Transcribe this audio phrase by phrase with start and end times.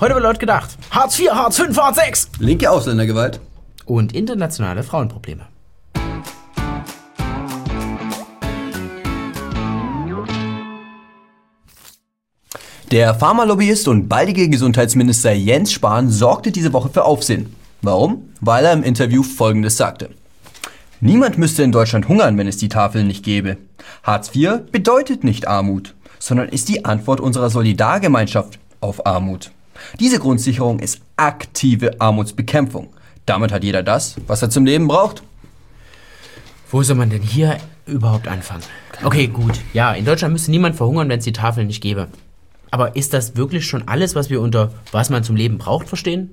[0.00, 0.78] Heute wird laut gedacht.
[0.92, 2.44] Hartz IV, Hartz V, Hartz VI.
[2.44, 3.40] Linke Ausländergewalt.
[3.84, 5.48] Und internationale Frauenprobleme.
[12.92, 17.56] Der Pharmalobbyist und baldige Gesundheitsminister Jens Spahn sorgte diese Woche für Aufsehen.
[17.82, 18.32] Warum?
[18.40, 20.10] Weil er im Interview Folgendes sagte.
[21.00, 23.56] Niemand müsste in Deutschland hungern, wenn es die Tafeln nicht gäbe.
[24.04, 29.50] Hartz IV bedeutet nicht Armut, sondern ist die Antwort unserer Solidargemeinschaft auf Armut.
[30.00, 32.88] Diese Grundsicherung ist aktive Armutsbekämpfung.
[33.26, 35.22] Damit hat jeder das, was er zum Leben braucht.
[36.70, 38.62] Wo soll man denn hier überhaupt anfangen?
[39.02, 39.60] Okay, gut.
[39.72, 42.08] Ja, in Deutschland müsste niemand verhungern, wenn es die Tafeln nicht gäbe.
[42.70, 46.30] Aber ist das wirklich schon alles, was wir unter was man zum Leben braucht verstehen?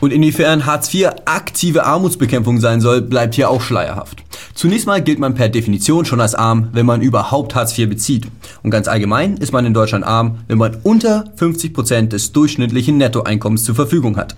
[0.00, 4.22] Und inwiefern Hartz IV aktive Armutsbekämpfung sein soll, bleibt hier auch schleierhaft.
[4.54, 8.28] Zunächst mal gilt man per Definition schon als arm, wenn man überhaupt Hartz IV bezieht.
[8.62, 12.96] Und ganz allgemein ist man in Deutschland arm, wenn man unter 50 Prozent des durchschnittlichen
[12.96, 14.36] Nettoeinkommens zur Verfügung hat.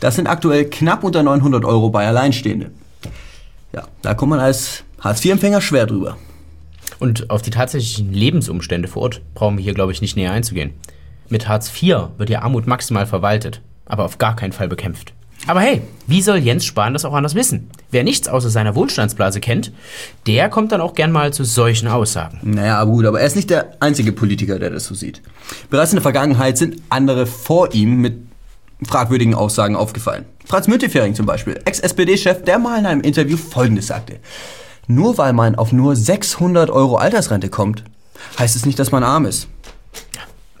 [0.00, 2.70] Das sind aktuell knapp unter 900 Euro bei Alleinstehende.
[3.74, 6.16] Ja, da kommt man als Hartz IV-Empfänger schwer drüber.
[6.98, 10.72] Und auf die tatsächlichen Lebensumstände vor Ort brauchen wir hier, glaube ich, nicht näher einzugehen.
[11.28, 15.12] Mit Hartz IV wird die Armut maximal verwaltet, aber auf gar keinen Fall bekämpft.
[15.46, 17.70] Aber hey, wie soll Jens Spahn das auch anders wissen?
[17.90, 19.72] Wer nichts außer seiner Wohlstandsblase kennt,
[20.26, 22.38] der kommt dann auch gern mal zu solchen Aussagen.
[22.42, 25.22] Naja, aber gut, aber er ist nicht der einzige Politiker, der das so sieht.
[25.70, 28.26] Bereits in der Vergangenheit sind andere vor ihm mit
[28.86, 30.24] fragwürdigen Aussagen aufgefallen.
[30.44, 34.18] Franz Müntefering zum Beispiel, Ex-SPD-Chef, der mal in einem Interview Folgendes sagte.
[34.86, 37.84] Nur weil man auf nur 600 Euro Altersrente kommt,
[38.38, 39.48] heißt es nicht, dass man arm ist.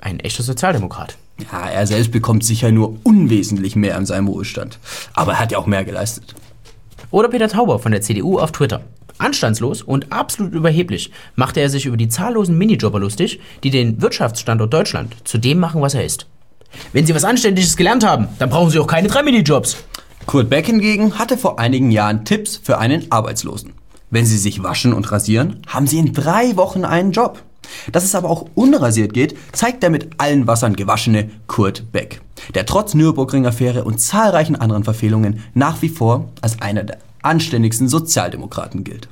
[0.00, 1.16] Ein echter Sozialdemokrat.
[1.40, 4.78] Ja, er selbst bekommt sicher nur unwesentlich mehr an seinem Wohlstand.
[5.14, 6.34] Aber er hat ja auch mehr geleistet.
[7.10, 8.82] Oder Peter Tauber von der CDU auf Twitter.
[9.18, 14.72] Anstandslos und absolut überheblich machte er sich über die zahllosen Minijobber lustig, die den Wirtschaftsstandort
[14.72, 16.26] Deutschland zu dem machen, was er ist.
[16.92, 19.78] Wenn Sie was Anständiges gelernt haben, dann brauchen Sie auch keine drei Minijobs.
[20.26, 23.72] Kurt Beck hingegen hatte vor einigen Jahren Tipps für einen Arbeitslosen.
[24.10, 27.42] Wenn Sie sich waschen und rasieren, haben Sie in drei Wochen einen Job.
[27.92, 32.20] Dass es aber auch unrasiert geht, zeigt der mit allen Wassern gewaschene Kurt Beck,
[32.54, 38.84] der trotz Nürburgring-Affäre und zahlreichen anderen Verfehlungen nach wie vor als einer der anständigsten Sozialdemokraten
[38.84, 39.08] gilt.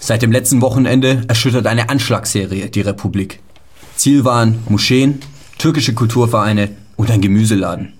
[0.00, 3.40] Seit dem letzten Wochenende erschüttert eine Anschlagsserie die Republik.
[3.96, 5.20] Ziel waren Moscheen,
[5.58, 7.94] türkische Kulturvereine und ein Gemüseladen.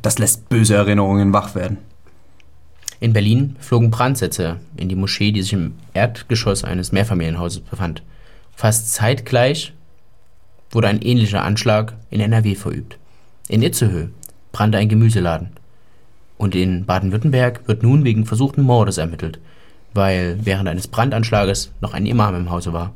[0.00, 1.78] Das lässt böse Erinnerungen wach werden.
[3.00, 8.02] In Berlin flogen Brandsätze in die Moschee, die sich im Erdgeschoss eines Mehrfamilienhauses befand.
[8.54, 9.72] Fast zeitgleich
[10.70, 12.98] wurde ein ähnlicher Anschlag in NRW verübt.
[13.48, 14.10] In Itzehoe
[14.52, 15.48] brannte ein Gemüseladen.
[16.36, 19.40] Und in Baden-Württemberg wird nun wegen versuchten Mordes ermittelt,
[19.94, 22.92] weil während eines Brandanschlages noch ein Imam im Hause war.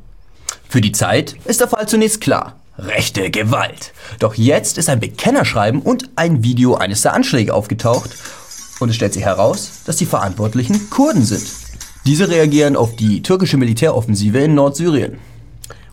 [0.69, 2.59] Für die Zeit ist der Fall zunächst klar.
[2.77, 3.93] Rechte Gewalt.
[4.19, 8.11] Doch jetzt ist ein Bekennerschreiben und ein Video eines der Anschläge aufgetaucht
[8.79, 11.45] und es stellt sich heraus, dass die Verantwortlichen Kurden sind.
[12.05, 15.17] Diese reagieren auf die türkische Militäroffensive in Nordsyrien.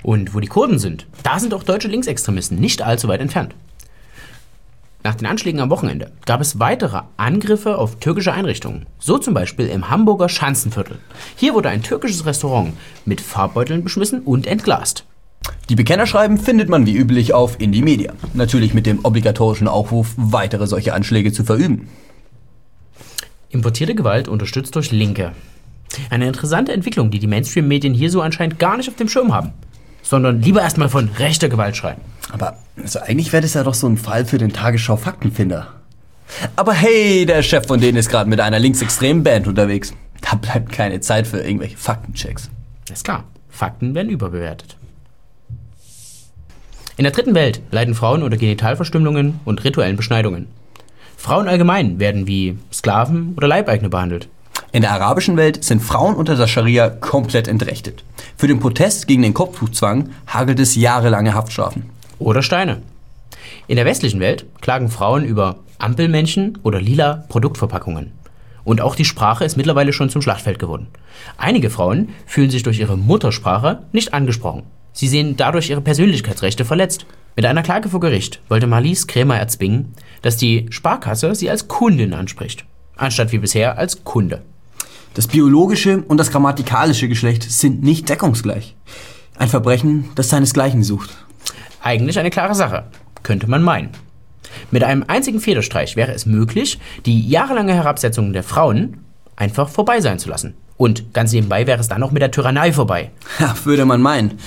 [0.03, 3.55] Und wo die Kurden sind, da sind auch deutsche Linksextremisten nicht allzu weit entfernt.
[5.05, 8.87] Nach den Anschlägen am Wochenende gab es weitere Angriffe auf türkische Einrichtungen.
[9.01, 10.99] So zum Beispiel im Hamburger Schanzenviertel.
[11.35, 15.05] Hier wurde ein türkisches Restaurant mit Farbbeuteln beschmissen und entglast.
[15.69, 18.13] Die Bekennerschreiben findet man wie üblich auf Indie Media.
[18.33, 21.89] Natürlich mit dem obligatorischen Aufruf, weitere solche Anschläge zu verüben.
[23.53, 25.33] Importierte Gewalt unterstützt durch Linke.
[26.09, 29.53] Eine interessante Entwicklung, die die Mainstream-Medien hier so anscheinend gar nicht auf dem Schirm haben.
[30.03, 32.01] Sondern lieber erstmal von rechter Gewalt schreiben.
[32.33, 35.69] Aber also eigentlich wäre das ja doch so ein Fall für den Tagesschau-Faktenfinder.
[36.57, 39.93] Aber hey, der Chef von denen ist gerade mit einer linksextremen Band unterwegs.
[40.23, 42.49] Da bleibt keine Zeit für irgendwelche Faktenchecks.
[42.91, 44.79] Ist klar, Fakten werden überbewertet.
[46.97, 50.47] In der dritten Welt leiden Frauen unter Genitalverstümmelungen und rituellen Beschneidungen.
[51.23, 54.27] Frauen allgemein werden wie Sklaven oder Leibeigene behandelt.
[54.73, 58.03] In der arabischen Welt sind Frauen unter der Scharia komplett entrechtet.
[58.37, 61.85] Für den Protest gegen den Kopftuchzwang hagelt es jahrelange Haftstrafen.
[62.19, 62.83] Oder Steine.
[63.69, 68.11] In der westlichen Welt klagen Frauen über Ampelmännchen oder lila Produktverpackungen.
[68.65, 70.89] Und auch die Sprache ist mittlerweile schon zum Schlachtfeld geworden.
[71.37, 74.65] Einige Frauen fühlen sich durch ihre Muttersprache nicht angesprochen.
[74.93, 77.07] Sie sehen dadurch ihre Persönlichkeitsrechte verletzt.
[77.35, 82.13] Mit einer Klage vor Gericht wollte Marlies Krämer erzwingen, dass die Sparkasse sie als Kundin
[82.13, 84.43] anspricht, anstatt wie bisher als Kunde.
[85.15, 88.77] Das biologische und das grammatikalische Geschlecht sind nicht deckungsgleich.
[89.39, 91.11] Ein Verbrechen, das seinesgleichen sucht.
[91.83, 92.85] Eigentlich eine klare Sache,
[93.23, 93.91] könnte man meinen.
[94.71, 98.99] Mit einem einzigen Federstreich wäre es möglich, die jahrelange Herabsetzung der Frauen
[99.37, 100.55] einfach vorbei sein zu lassen.
[100.77, 103.11] Und ganz nebenbei wäre es dann auch mit der Tyrannei vorbei.
[103.39, 104.39] Ja, würde man meinen.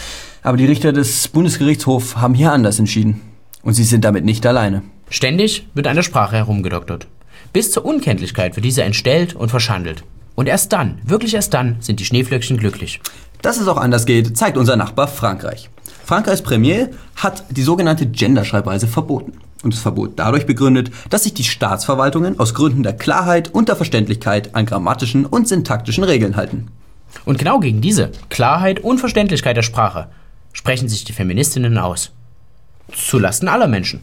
[0.46, 3.20] Aber die Richter des Bundesgerichtshofs haben hier anders entschieden.
[3.64, 4.84] Und sie sind damit nicht alleine.
[5.10, 7.08] Ständig wird der Sprache herumgedoktert.
[7.52, 10.04] Bis zur Unkenntlichkeit wird diese entstellt und verschandelt.
[10.36, 13.02] Und erst dann, wirklich erst dann, sind die Schneeflöckchen glücklich.
[13.42, 15.72] Dass es auch anders geht, zeigt unser Nachbar Frankreich.
[16.04, 19.40] Frankreichs Premier hat die sogenannte Genderschreibweise verboten.
[19.64, 23.78] Und das Verbot dadurch begründet, dass sich die Staatsverwaltungen aus Gründen der Klarheit und der
[23.78, 26.68] Verständlichkeit an grammatischen und syntaktischen Regeln halten.
[27.26, 30.08] Und genau gegen diese Klarheit und Verständlichkeit der Sprache
[30.56, 32.12] sprechen sich die Feministinnen aus.
[32.92, 34.02] Zulasten aller Menschen.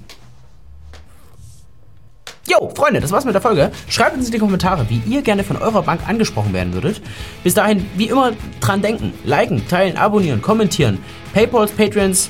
[2.49, 3.73] Jo, Freunde, das war's mit der Folge.
[3.89, 7.01] Schreibt uns in die Kommentare, wie ihr gerne von eurer Bank angesprochen werden würdet.
[7.43, 9.15] Bis dahin, wie immer, dran denken.
[9.25, 10.99] Liken, teilen, abonnieren, kommentieren.
[11.33, 12.29] Paypals, Patreons.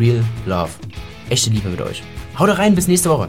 [0.00, 0.70] Real Love.
[1.28, 2.02] Echte Liebe mit euch.
[2.38, 3.28] Haut rein, bis nächste Woche.